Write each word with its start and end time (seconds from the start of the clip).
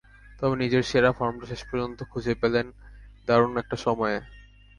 তবে 0.39 0.55
নিজের 0.55 0.83
সেরা 0.83 1.11
ফর্মটা 1.11 1.45
শেষ 1.51 1.61
পর্যন্ত 1.69 1.99
খুঁজে 2.03 2.33
পেলেন 2.41 2.65
দারুণ 3.27 3.53
একটা 3.57 3.77
সময়ে। 3.85 4.17